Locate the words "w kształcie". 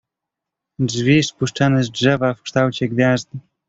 2.33-2.87